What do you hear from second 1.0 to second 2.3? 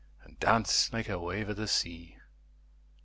a wave of the sea.